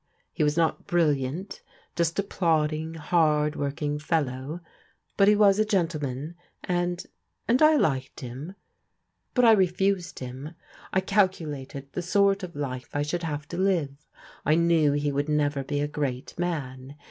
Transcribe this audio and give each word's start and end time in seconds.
He 0.33 0.43
was 0.43 0.57
not 0.57 0.87
brilliant— 0.87 1.61
^just 1.95 2.17
a 2.17 2.23
plod 2.23 2.71
ding, 2.71 2.95
hard 2.95 3.55
working 3.55 3.99
fellow; 3.99 4.61
but 5.15 5.27
he 5.27 5.35
was 5.35 5.59
a 5.59 5.63
gentleman, 5.63 6.33
and— 6.63 7.05
and 7.47 7.61
I 7.61 7.75
liked 7.75 8.21
him. 8.21 8.55
But 9.35 9.45
I 9.45 9.51
refused 9.51 10.17
him. 10.17 10.55
I 10.91 11.01
calculated 11.01 11.93
the 11.93 12.01
sort 12.01 12.41
of 12.41 12.55
life 12.55 12.89
I 12.95 13.03
should 13.03 13.21
have 13.21 13.47
to 13.49 13.59
live. 13.59 13.91
I 14.43 14.55
knew 14.55 14.93
he 14.93 15.11
would 15.11 15.29
never 15.29 15.63
be 15.63 15.81
a 15.81 15.87
great 15.87 16.33
man. 16.35 16.95